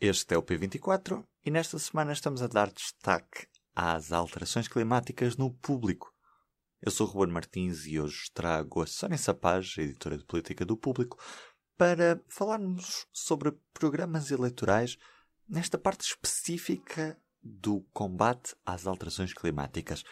[0.00, 5.52] Este é o P24 e nesta semana estamos a dar destaque às alterações climáticas no
[5.52, 6.14] público.
[6.80, 10.76] Eu sou o Ruben Martins e hoje trago a Sónia Sapaz, editora de política do
[10.76, 11.18] público,
[11.76, 14.96] para falarmos sobre programas eleitorais
[15.48, 20.04] nesta parte específica do combate às alterações climáticas.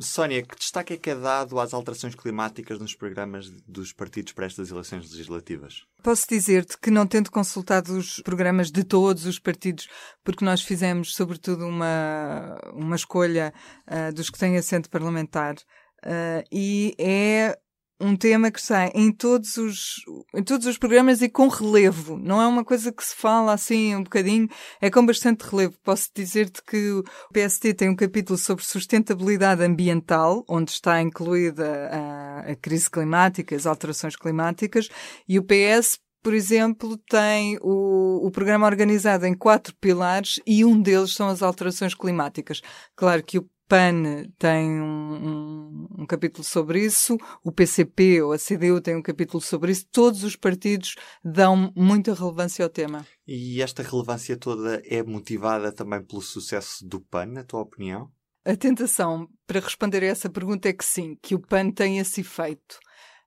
[0.00, 4.46] Sónia, que destaque é que é dado às alterações climáticas nos programas dos partidos para
[4.46, 5.84] estas eleições legislativas?
[6.02, 9.88] Posso dizer-te que, não tendo consultado os programas de todos os partidos,
[10.24, 13.52] porque nós fizemos, sobretudo, uma, uma escolha
[13.86, 17.58] uh, dos que têm assento parlamentar, uh, e é
[18.00, 19.96] um tema que sai em todos os
[20.34, 22.16] em todos os programas e com relevo.
[22.16, 24.48] Não é uma coisa que se fala assim um bocadinho,
[24.80, 25.74] é com bastante relevo.
[25.82, 32.52] Posso dizer-te que o PST tem um capítulo sobre sustentabilidade ambiental, onde está incluída a,
[32.52, 34.88] a crise climática, as alterações climáticas,
[35.28, 40.80] e o PS por exemplo, tem o, o programa organizado em quatro pilares e um
[40.80, 42.60] deles são as alterações climáticas.
[42.96, 45.47] Claro que o PAN tem um, um,
[46.08, 50.34] capítulo sobre isso, o PCP ou a CDU tem um capítulo sobre isso, todos os
[50.34, 53.06] partidos dão muita relevância ao tema.
[53.26, 58.10] E esta relevância toda é motivada também pelo sucesso do PAN, na tua opinião?
[58.44, 62.22] A tentação para responder a essa pergunta é que sim, que o PAN tem esse
[62.22, 62.78] efeito.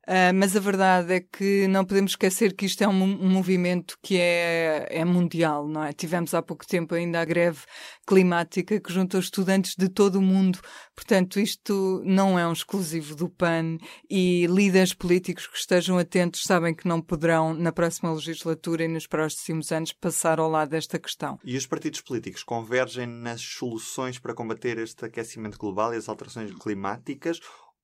[0.08, 3.96] Uh, mas a verdade é que não podemos esquecer que isto é um, um, movimento
[4.02, 5.94] que é, é mundial, não é?
[5.94, 7.60] Tivemos há pouco tempo ainda a greve
[8.08, 10.60] climática que juntou estudantes de todo o mundo.
[10.96, 13.78] Portanto, isto não é um exclusivo do PAN
[14.10, 19.06] e líderes políticos que estejam atentos sabem que não poderão, na próxima legislatura e nos
[19.06, 21.38] próximos anos, passar ao lado desta questão.
[21.44, 26.52] E os partidos políticos convergem nas soluções para combater este aquecimento global e as alterações
[26.56, 27.40] climáticas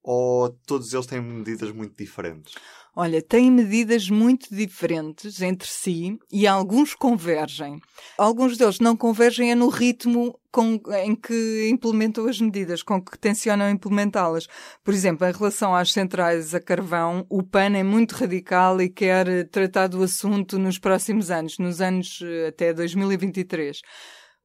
[0.10, 2.54] ou todos eles têm medidas muito diferentes?
[2.96, 7.78] Olha, têm medidas muito diferentes entre si e alguns convergem.
[8.18, 13.20] Alguns deles não convergem é no ritmo com, em que implementam as medidas, com que
[13.20, 14.48] tencionam implementá-las.
[14.82, 19.48] Por exemplo, em relação às centrais a carvão, o PAN é muito radical e quer
[19.50, 23.82] tratar do assunto nos próximos anos, nos anos eh, até 2023.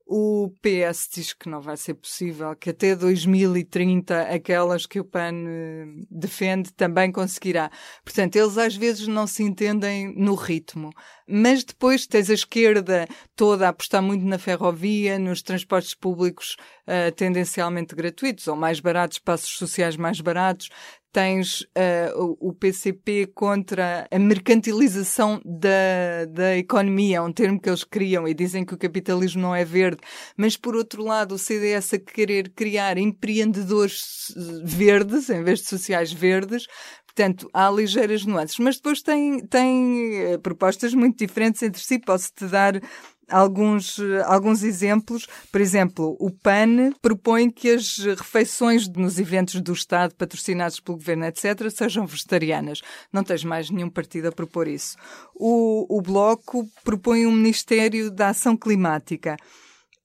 [0.06, 5.44] O PS diz que não vai ser possível, que até 2030 aquelas que o PAN
[5.46, 7.70] eh, defende também conseguirá.
[8.04, 10.90] Portanto, eles às vezes não se entendem no ritmo.
[11.26, 17.12] Mas depois tens a esquerda toda a apostar muito na ferrovia, nos transportes públicos uh,
[17.12, 20.68] tendencialmente gratuitos ou mais baratos, passos sociais mais baratos
[21.12, 28.26] tens uh, o PCP contra a mercantilização da, da economia, um termo que eles criam
[28.26, 30.00] e dizem que o capitalismo não é verde,
[30.36, 34.32] mas por outro lado o CDS a querer criar empreendedores
[34.64, 36.66] verdes em vez de sociais verdes,
[37.14, 41.98] Portanto, há ligeiras nuances, mas depois tem, tem eh, propostas muito diferentes entre si.
[41.98, 42.80] Posso-te dar
[43.28, 45.26] alguns, alguns exemplos.
[45.50, 51.26] Por exemplo, o PAN propõe que as refeições nos eventos do Estado, patrocinados pelo governo,
[51.26, 52.80] etc., sejam vegetarianas.
[53.12, 54.96] Não tens mais nenhum partido a propor isso.
[55.34, 59.36] O, o Bloco propõe um Ministério da Ação Climática.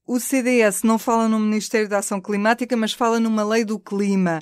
[0.08, 4.40] O CDS não fala no Ministério da Ação Climática, mas fala numa lei do clima.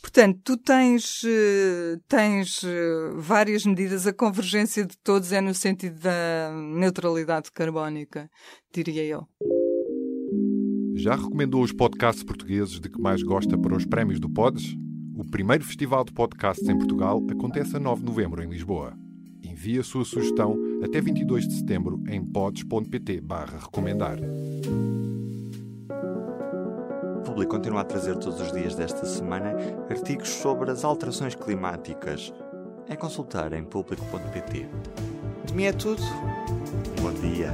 [0.00, 5.98] Portanto, tu tens, eh, tens eh, várias medidas, a convergência de todos é no sentido
[5.98, 8.30] da neutralidade carbónica,
[8.72, 9.26] diria eu.
[10.94, 14.76] Já recomendou os podcasts portugueses de que mais gosta para os prémios do Pods?
[15.16, 18.96] O primeiro festival de podcasts em Portugal acontece a 9 de novembro em Lisboa.
[19.42, 23.20] Envie a sua sugestão até 22 de setembro em pods.pt
[23.60, 24.18] recomendar.
[27.38, 29.52] Público continua a trazer todos os dias desta semana
[29.88, 32.32] artigos sobre as alterações climáticas.
[32.88, 34.68] É consultar em público.pt.
[35.44, 36.02] De mim é tudo.
[37.00, 37.52] Bom dia.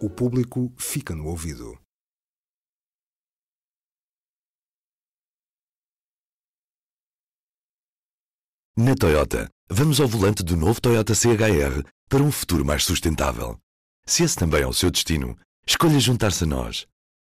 [0.00, 1.78] O público fica no ouvido.
[8.78, 13.58] Na Toyota, vamos ao volante do novo Toyota CHR para um futuro mais sustentável.
[14.06, 15.36] Se esse também é o seu destino,
[15.66, 16.89] escolha juntar-se a nós.